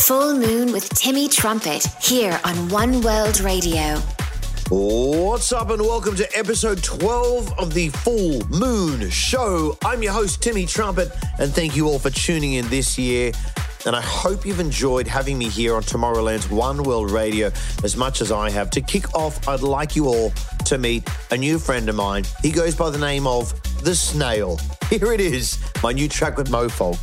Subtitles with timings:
[0.00, 3.98] Full Moon with Timmy Trumpet here on One World Radio.
[4.70, 9.76] What's up, and welcome to episode 12 of the Full Moon Show.
[9.84, 13.32] I'm your host, Timmy Trumpet, and thank you all for tuning in this year.
[13.84, 17.52] And I hope you've enjoyed having me here on Tomorrowland's One World Radio
[17.84, 18.70] as much as I have.
[18.70, 20.32] To kick off, I'd like you all
[20.64, 22.24] to meet a new friend of mine.
[22.42, 23.52] He goes by the name of
[23.84, 24.58] The Snail.
[24.90, 26.98] Here it is, my new track with Mofog.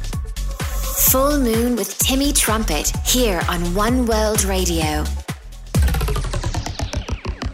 [0.98, 5.04] Full Moon with Timmy Trumpet here on One World Radio.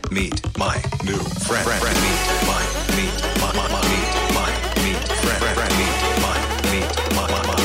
[0.09, 1.67] Meet my new friend.
[1.67, 1.83] friend.
[1.83, 2.63] Meet my,
[2.95, 4.47] meet my, my, my, meet my,
[5.19, 5.39] friend.
[5.53, 5.73] friend.
[5.77, 6.37] Meet my,
[6.71, 7.57] meet my, my, my,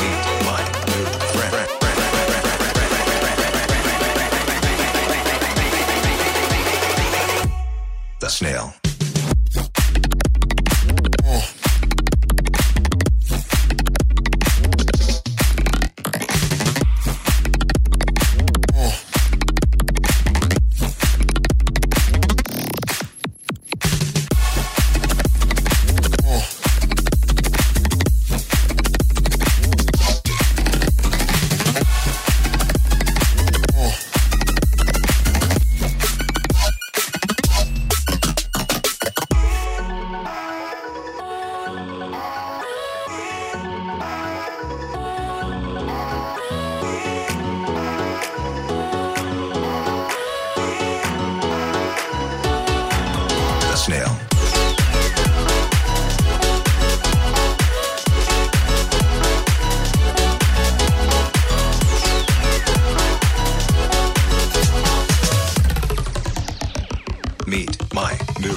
[0.43, 1.51] my new friend.
[1.55, 1.69] friend.
[8.19, 8.68] The snail.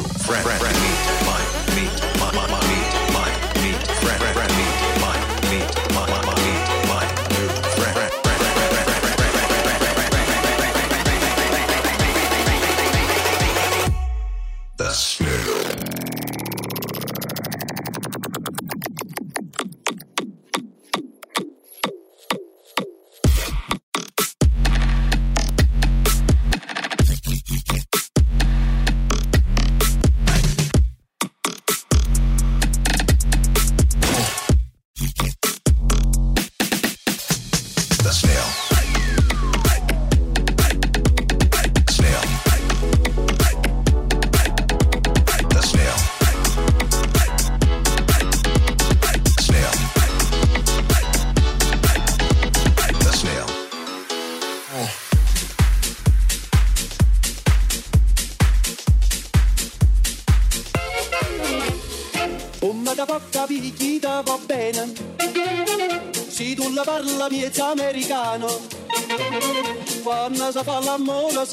[0.03, 0.45] Friend.
[0.45, 0.77] friend.
[0.83, 1.41] Meet my,
[1.77, 2.12] meet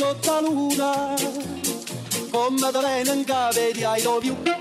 [0.10, 1.16] sotto la luna.
[2.32, 4.59] Come da bene in cave di I love you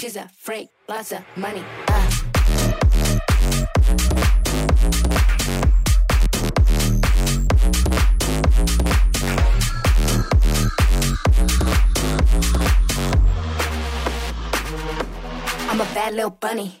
[0.00, 1.62] She's a freak, lots of money.
[1.86, 2.10] Uh.
[15.68, 16.80] I'm a bad little bunny.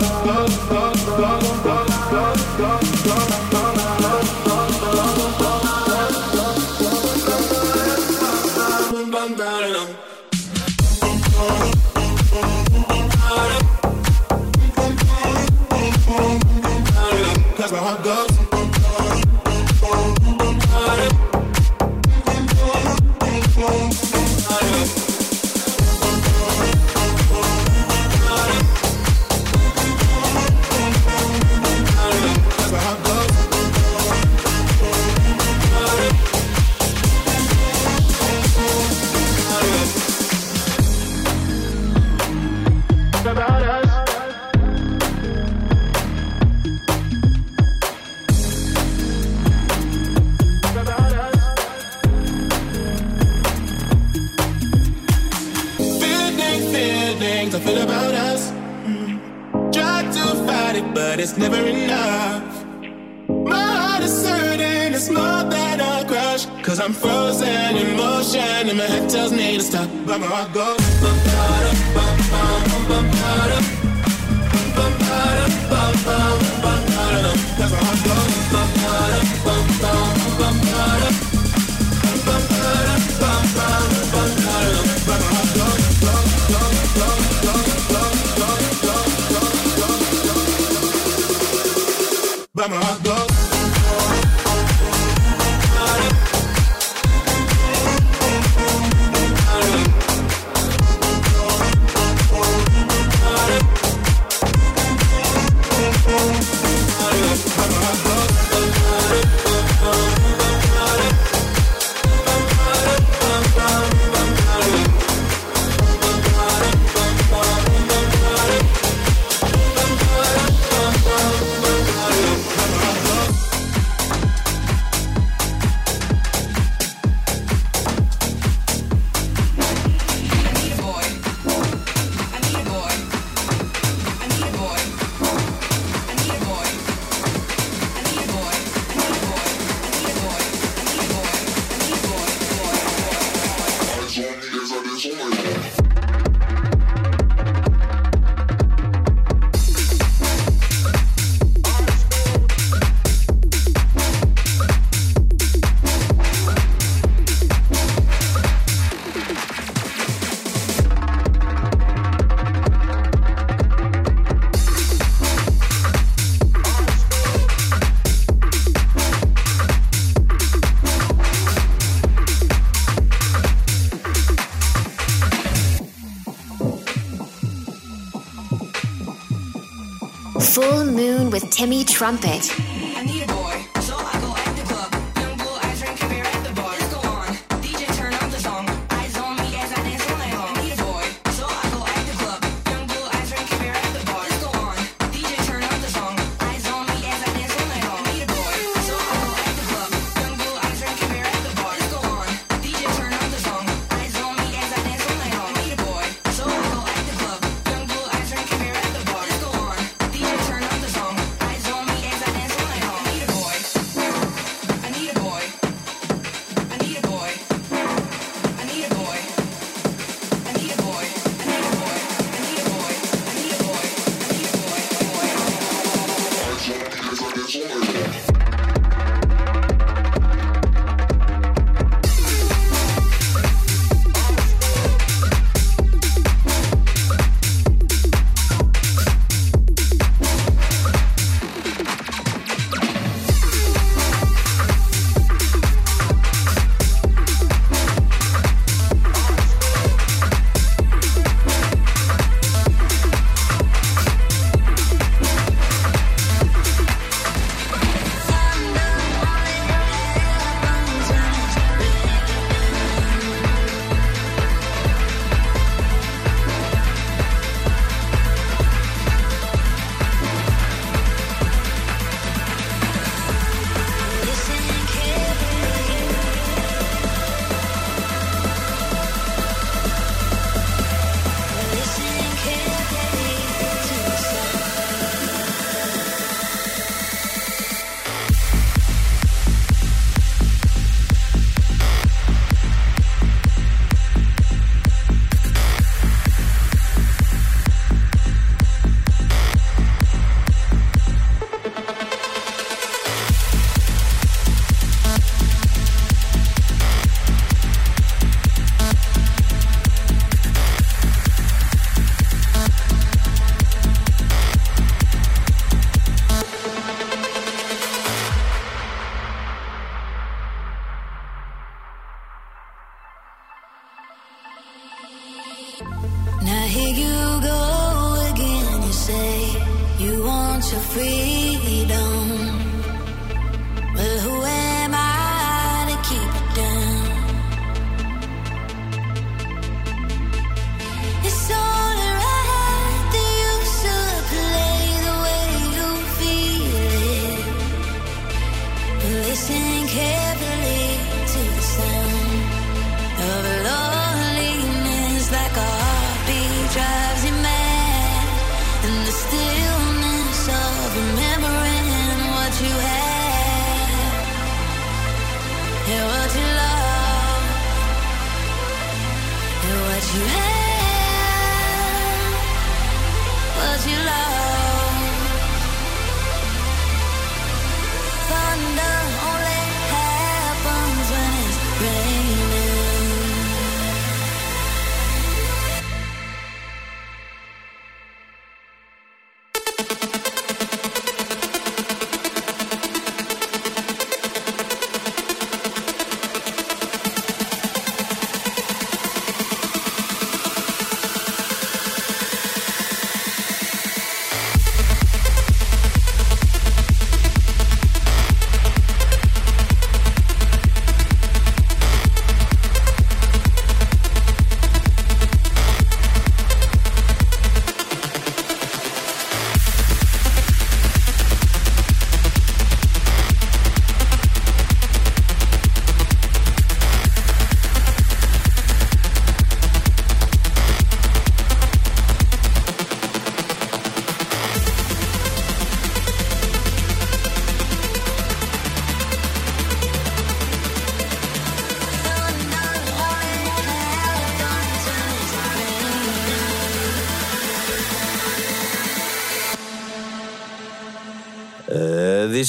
[181.51, 182.70] Timmy Trumpet.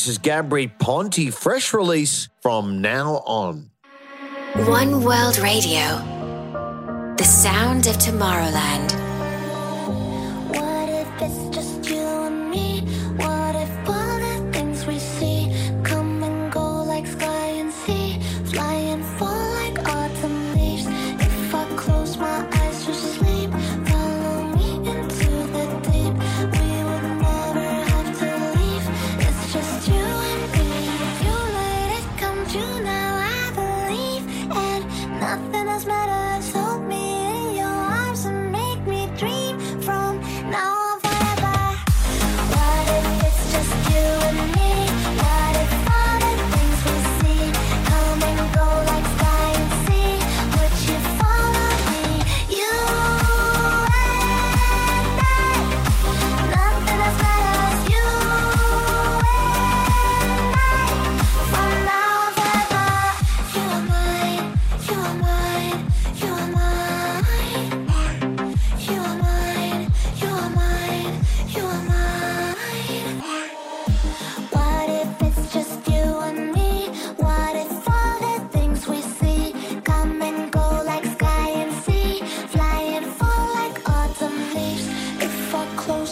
[0.02, 3.71] This is Gabry Ponte, fresh release from now on.
[4.66, 5.97] One World Radio,
[7.16, 9.01] the sound of Tomorrowland.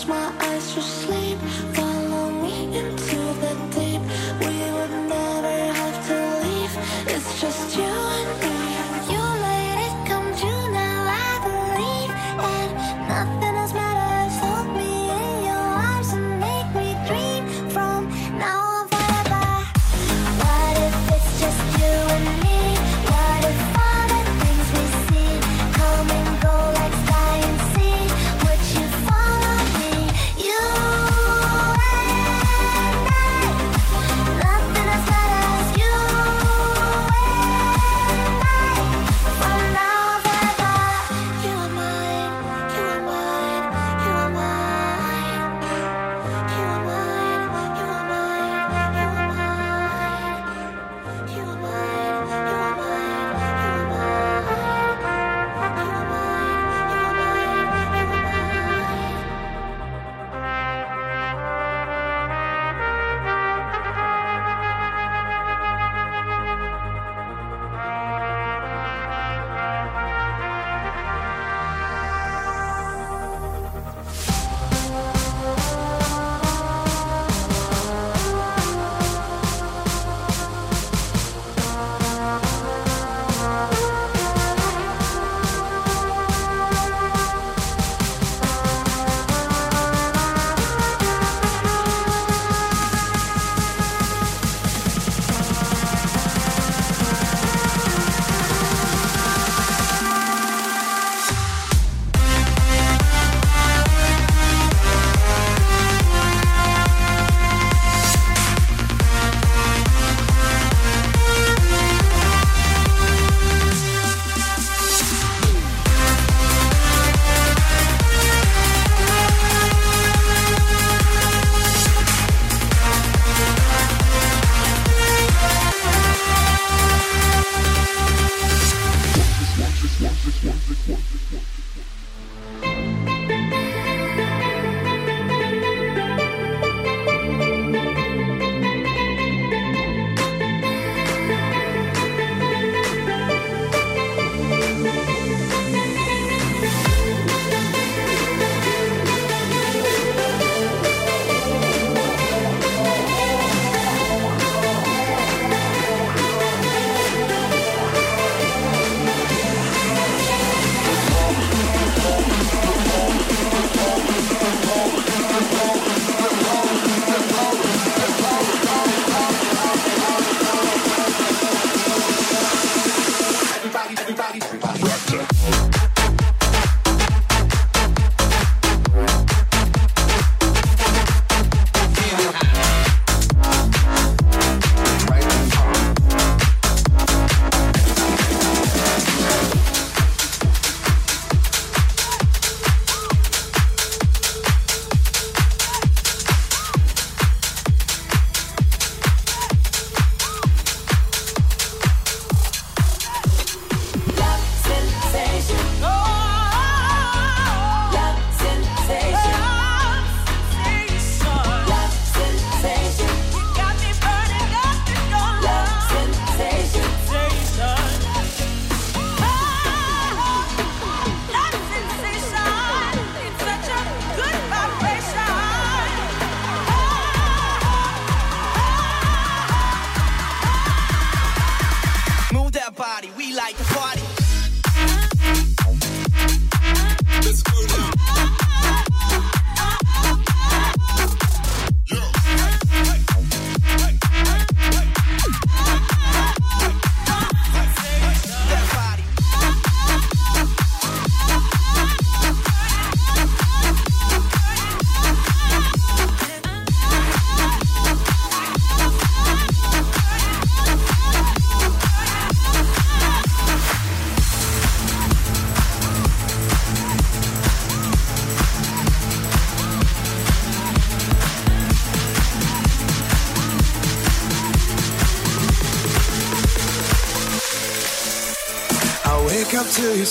[0.01, 1.10] close my eyes, you see.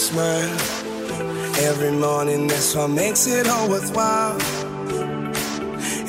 [0.10, 0.58] Smile.
[1.70, 4.42] Every morning, that's what makes it all worthwhile.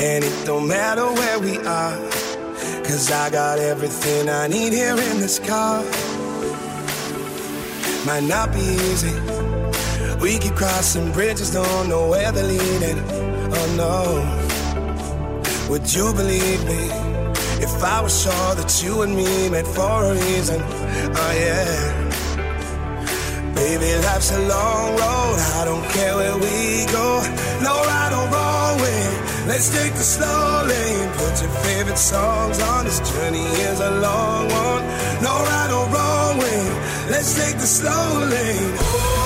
[0.00, 1.96] And it don't matter where we are,
[2.86, 5.84] cause I got everything I need here in this car.
[8.06, 9.16] Might not be easy.
[10.22, 13.00] We keep crossing bridges, don't know where they're leading.
[13.58, 13.96] Oh no.
[15.70, 16.82] Would you believe me
[17.66, 20.60] if I was sure that you and me met for a reason?
[21.22, 21.89] Oh yeah.
[23.70, 25.38] Baby, life's a long road.
[25.60, 27.06] I don't care where we go.
[27.62, 29.02] No right or wrong way.
[29.46, 31.08] Let's take the slow lane.
[31.12, 32.84] Put your favorite songs on.
[32.86, 34.82] This journey is a long one.
[35.22, 36.62] No right or wrong way.
[37.14, 39.19] Let's take the slow lane.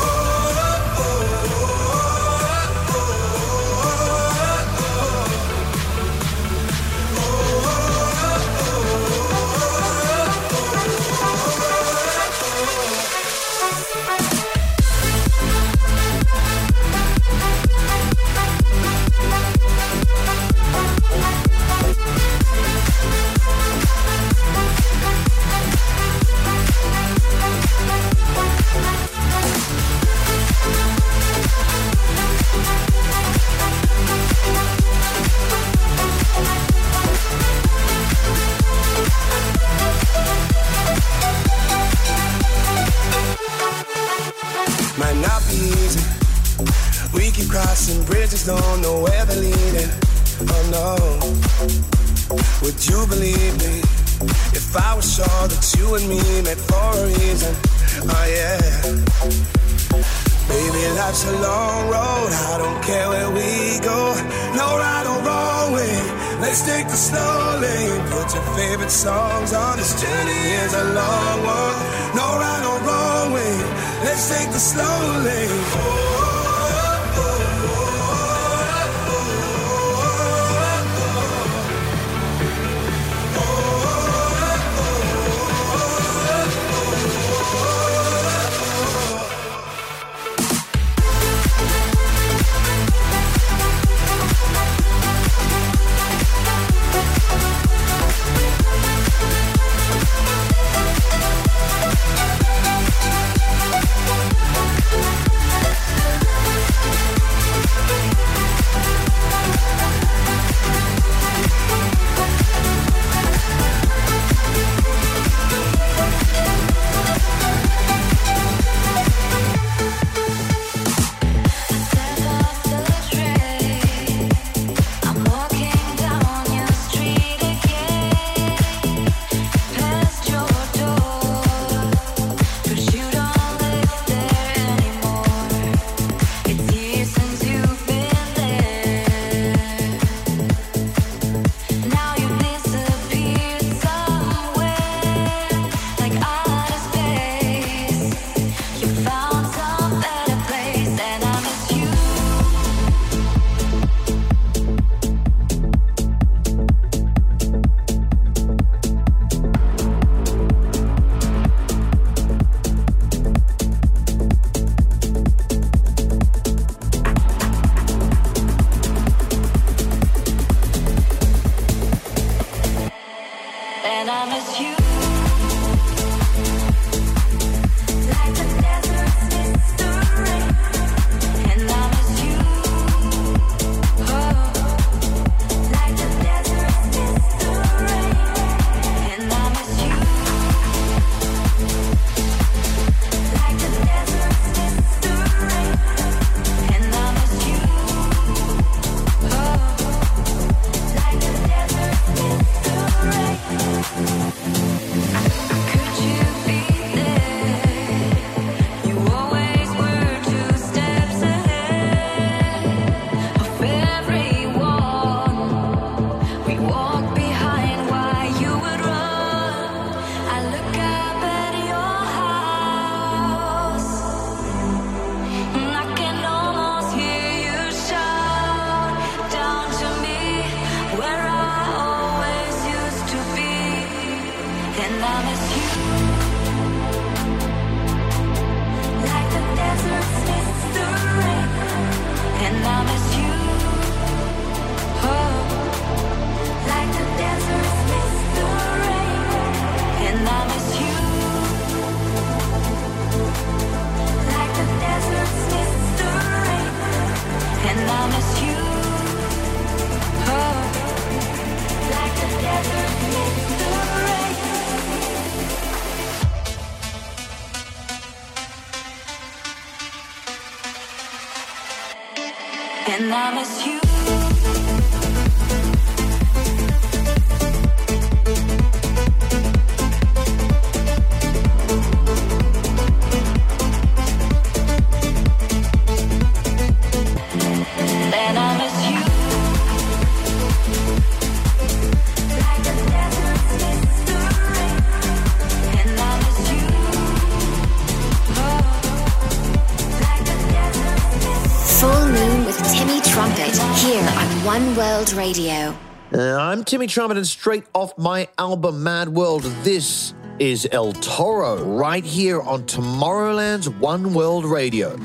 [305.04, 305.76] World Radio.
[306.14, 311.62] Uh, I'm Timmy Trumpet, and straight off my album Mad World, this is El Toro,
[311.62, 314.96] right here on Tomorrowland's One World Radio.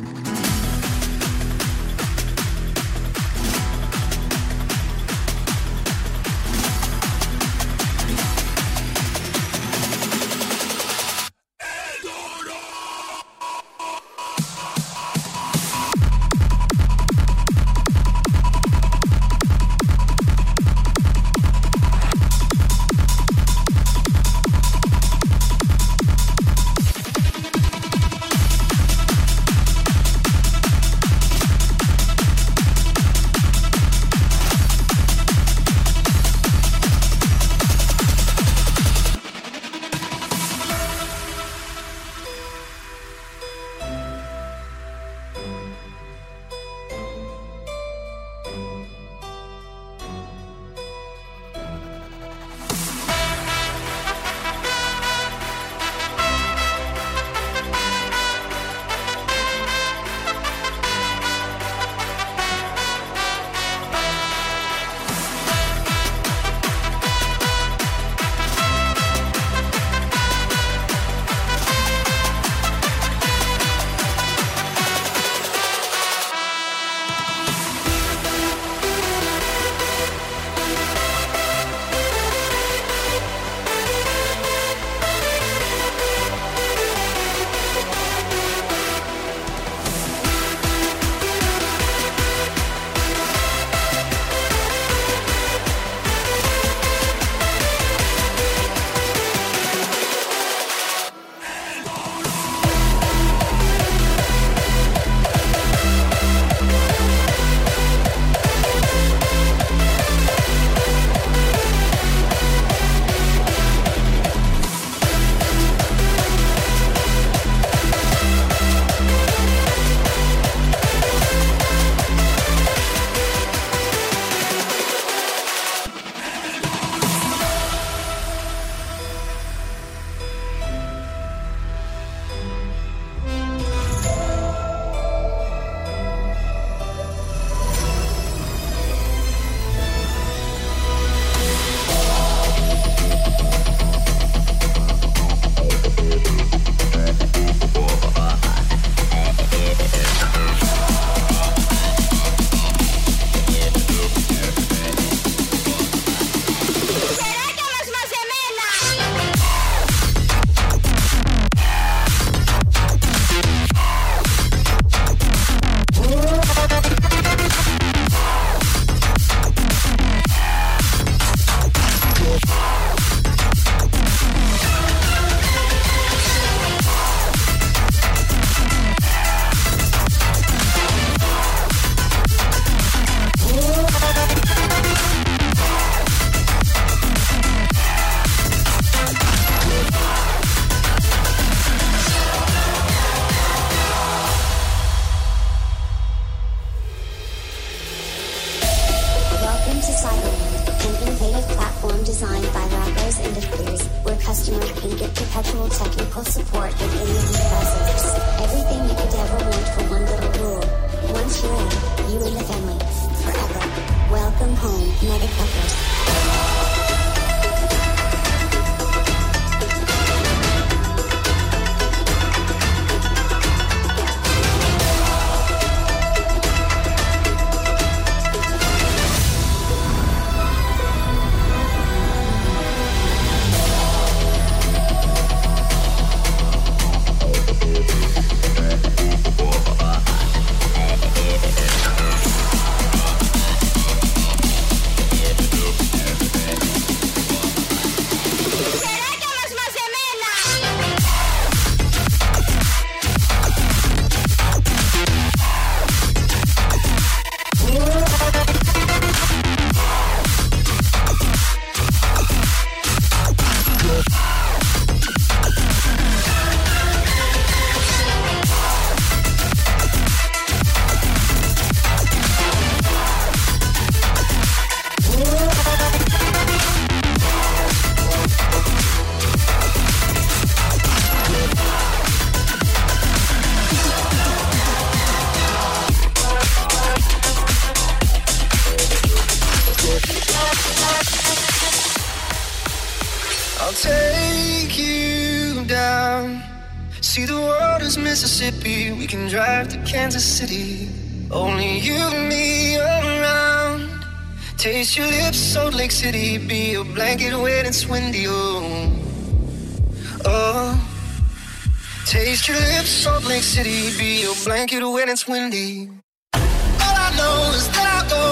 [314.45, 315.89] Blanket wet and windy.
[316.33, 318.25] All I know is that I'll go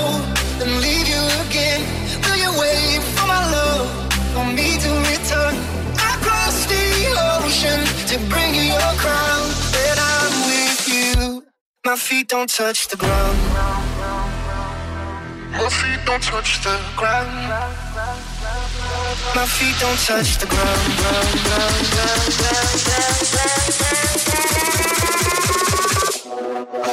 [0.64, 1.82] and leave you again.
[2.24, 3.88] Will you wait for my love,
[4.34, 5.56] for me to return?
[6.14, 6.86] Across the
[7.40, 9.44] ocean to bring you your crown.
[9.76, 11.44] When I'm with you,
[11.86, 13.38] my feet don't touch the ground.
[15.52, 17.32] My feet don't touch the ground.
[19.36, 20.80] My feet don't touch the ground.
[20.98, 21.86] ground, ground,
[24.54, 24.77] ground,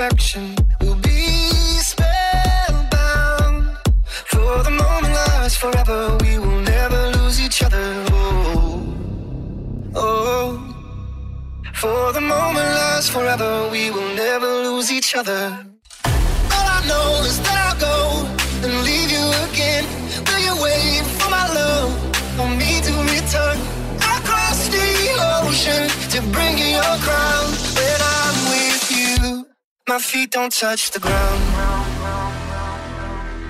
[0.00, 0.56] You'll affection.
[0.80, 1.26] We'll be
[1.92, 2.08] spellbound.
[4.06, 6.16] For the moment lasts forever.
[6.22, 8.06] We will never lose each other.
[8.10, 8.82] Oh,
[9.94, 10.58] oh.
[11.74, 13.68] For the moment lasts forever.
[13.70, 15.69] We will never lose each other.
[30.00, 31.44] My feet don't touch the ground.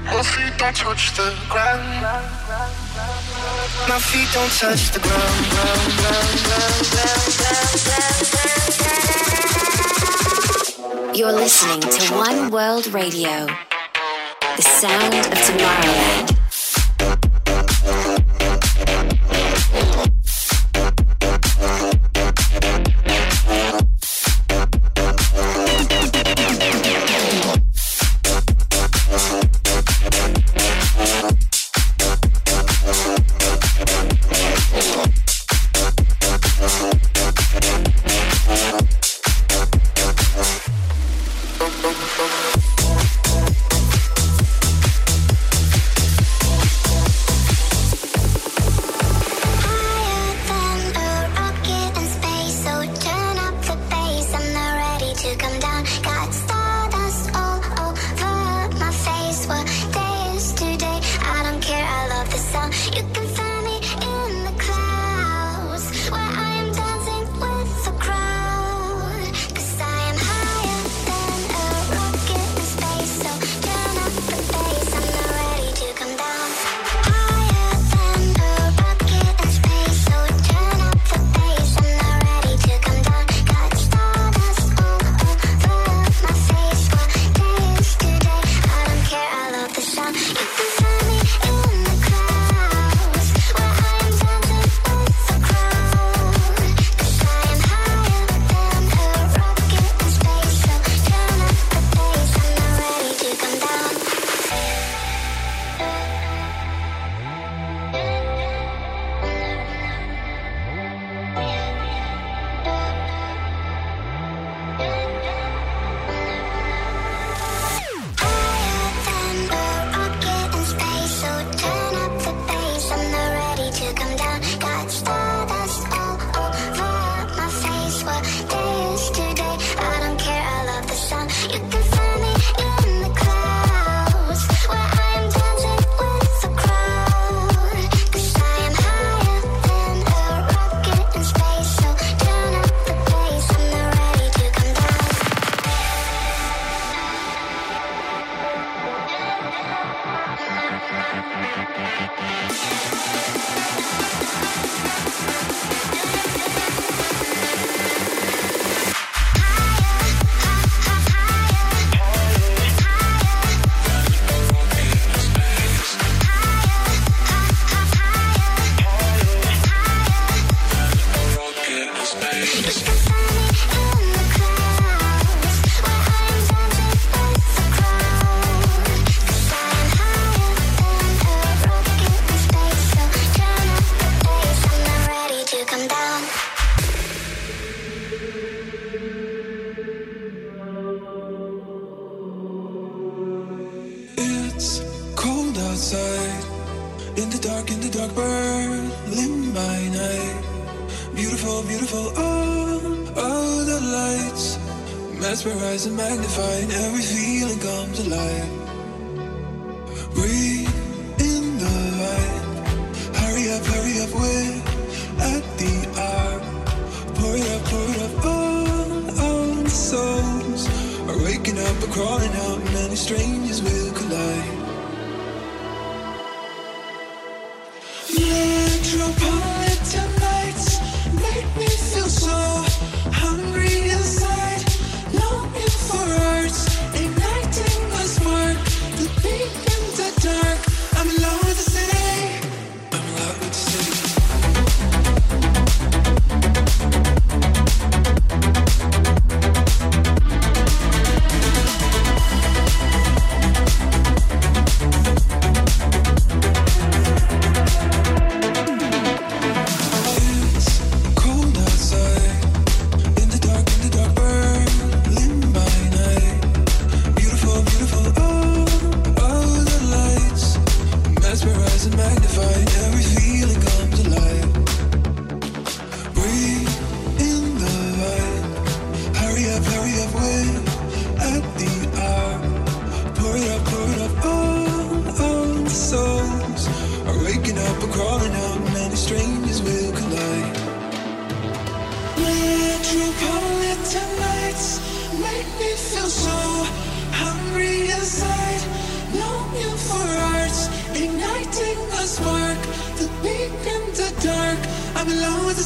[0.04, 2.02] My feet don't touch the ground.
[3.88, 5.46] My feet don't touch the ground.
[11.16, 13.46] You're listening to One World Radio,
[14.56, 16.39] the sound of Tomorrowland.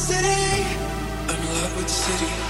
[0.05, 0.63] City.
[1.29, 2.44] I'm in love with the city.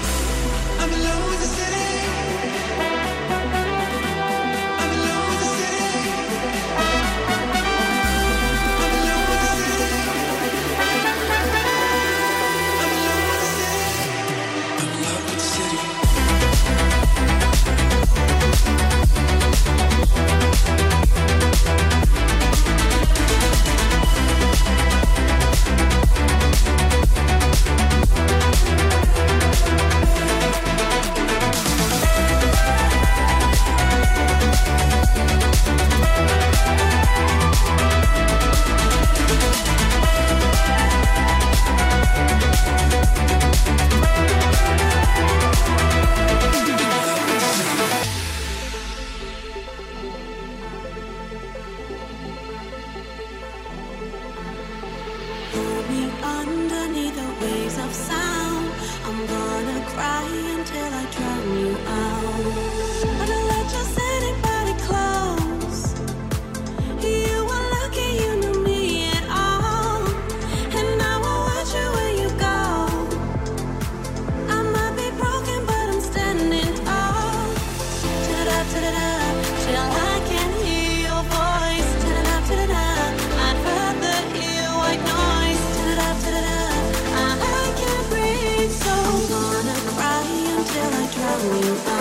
[91.48, 91.95] I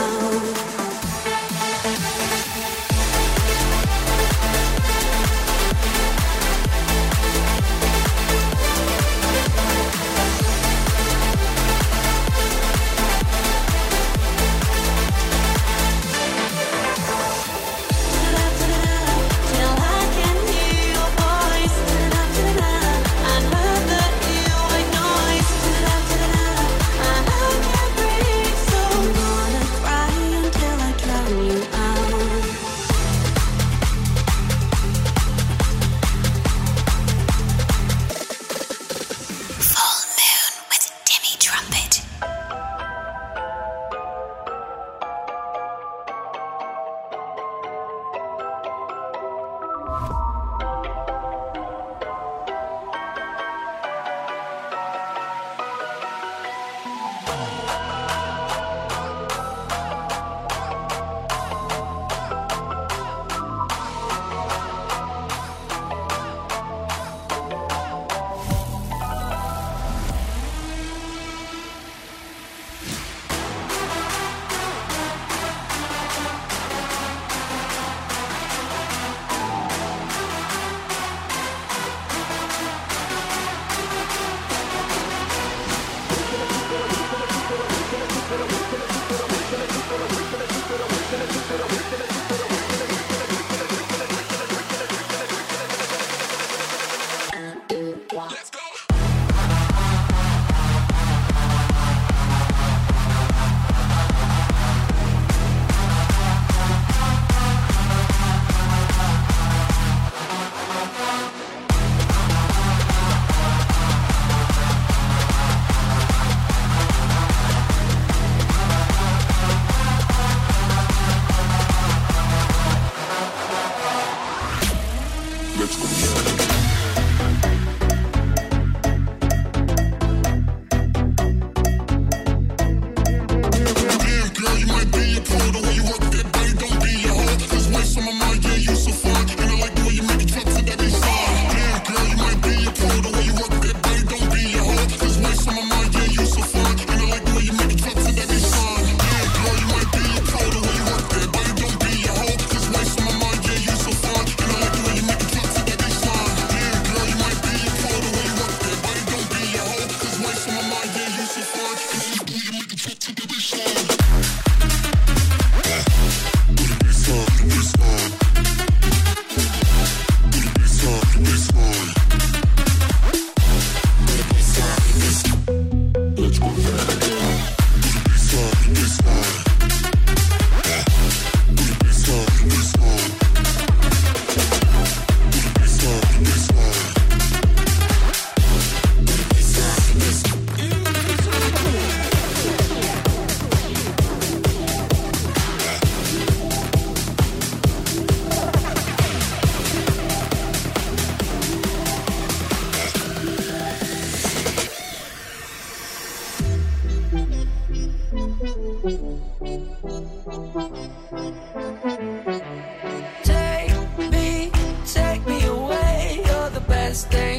[216.96, 217.35] best thing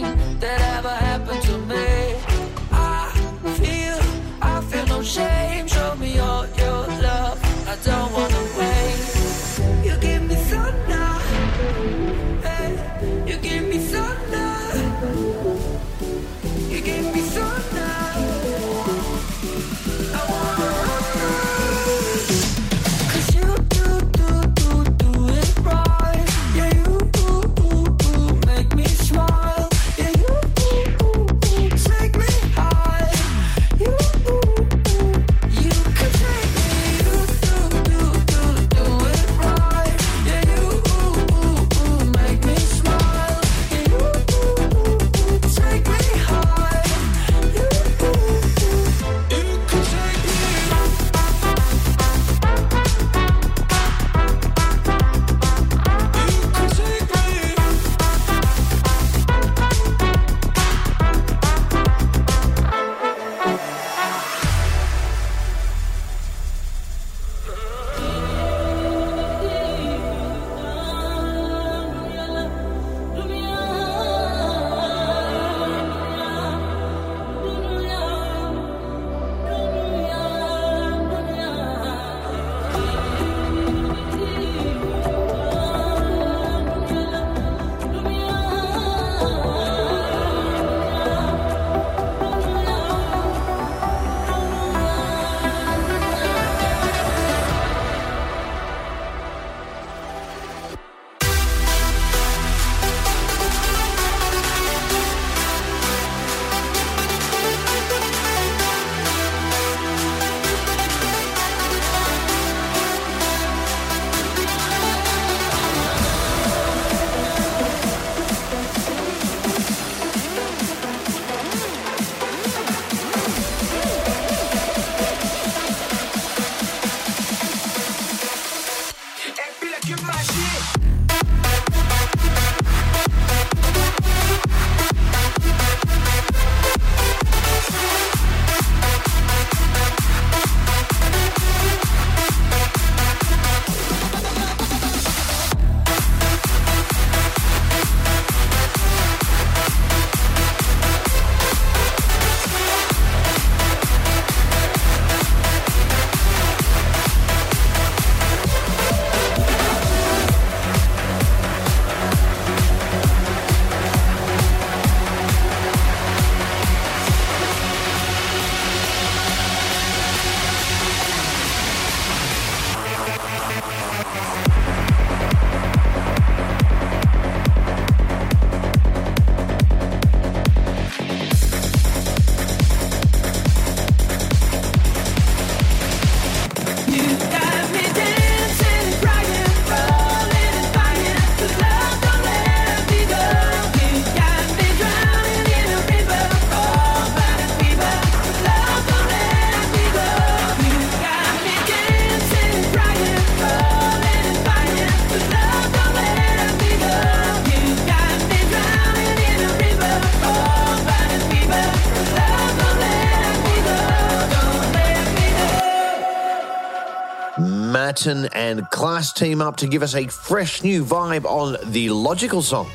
[218.06, 222.70] And Class team up to give us a fresh new vibe on the Logical song.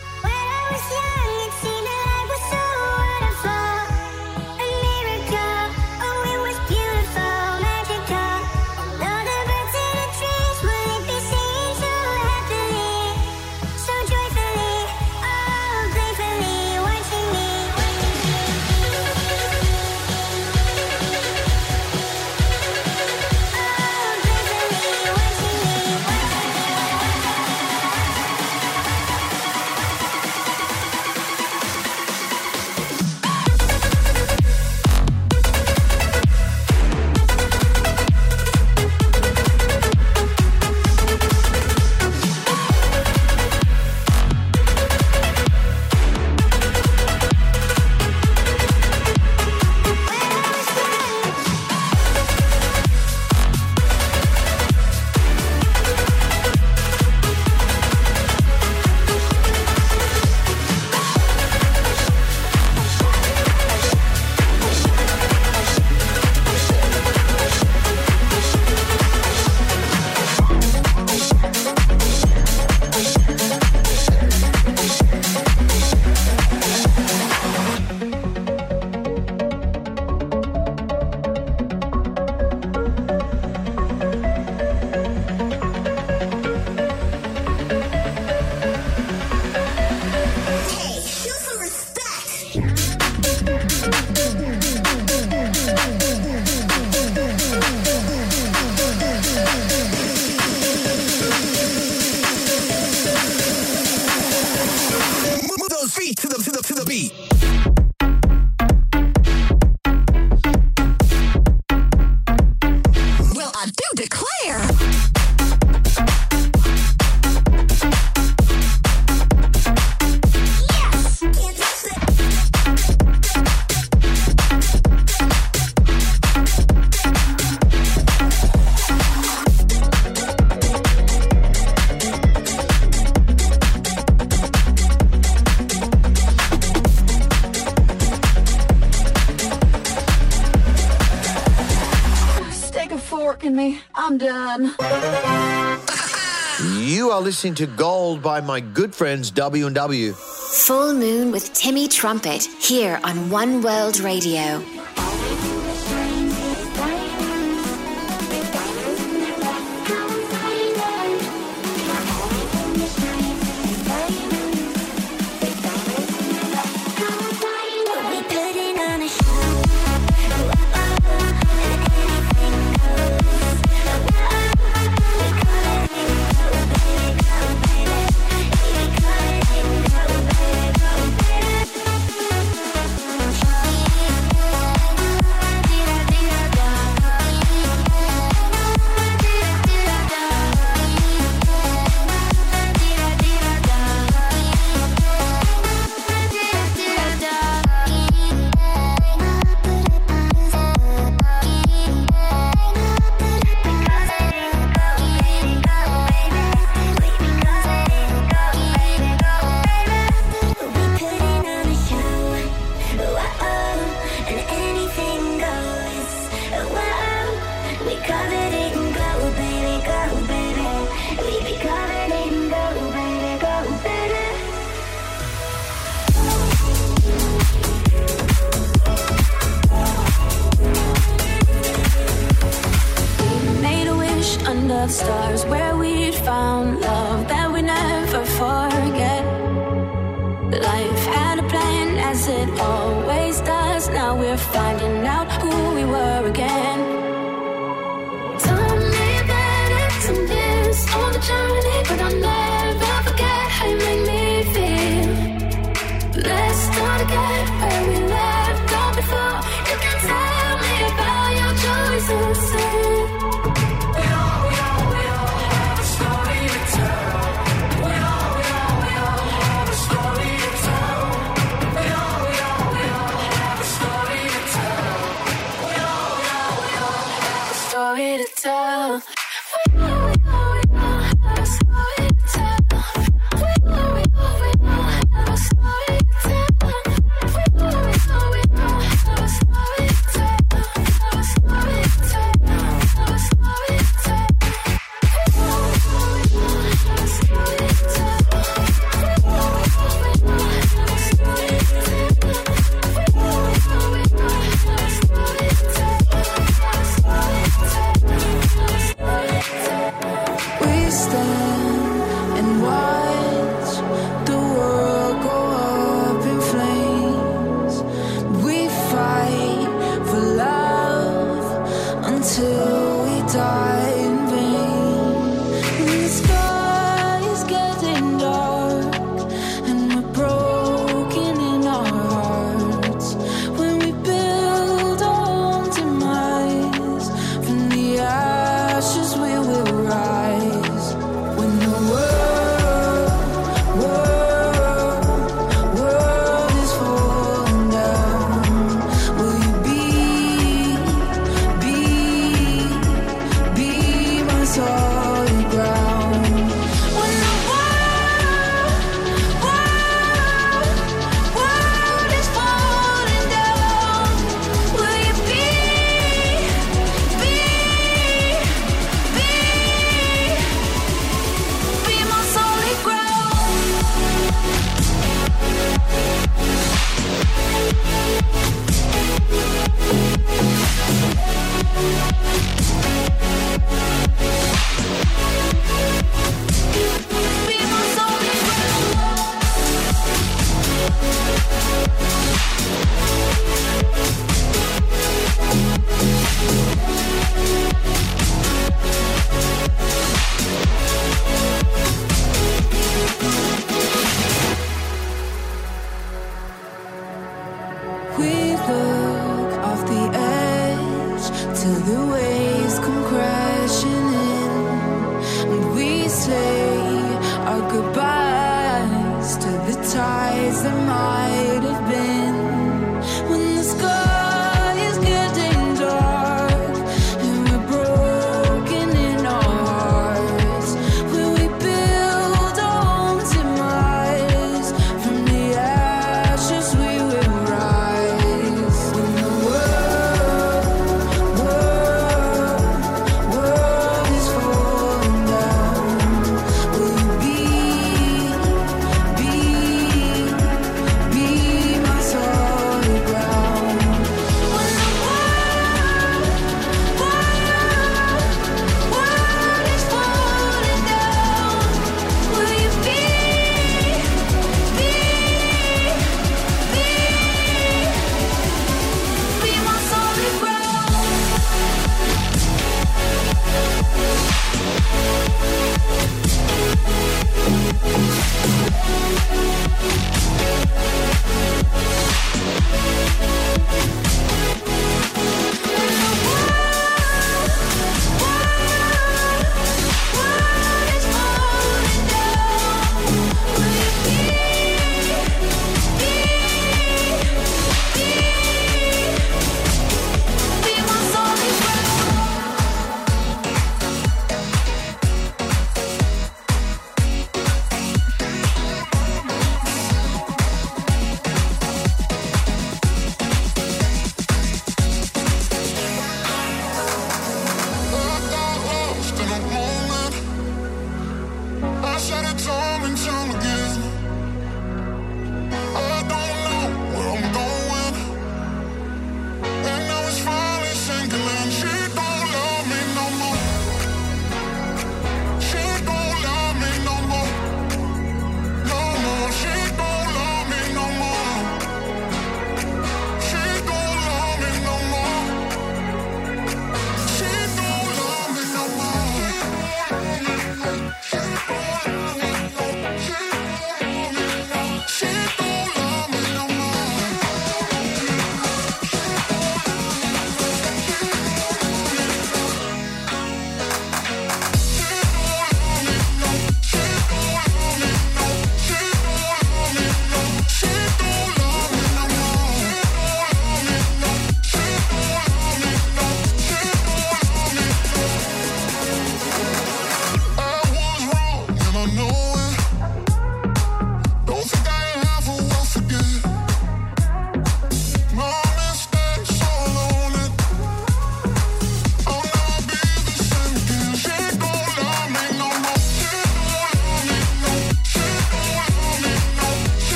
[147.41, 150.13] listening to Gold by my good friends W&W.
[150.13, 154.80] Full Moon with Timmy Trumpet here on One World Radio.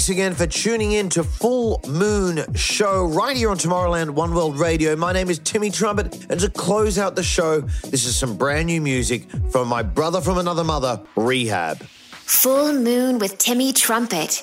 [0.00, 4.58] thanks again for tuning in to Full Moon Show right here on Tomorrowland One World
[4.58, 4.96] Radio.
[4.96, 8.68] My name is Timmy Trumpet, and to close out the show, this is some brand
[8.68, 11.82] new music from my brother from another mother, R3HAB.
[11.82, 14.42] Full Moon with Timmy Trumpet.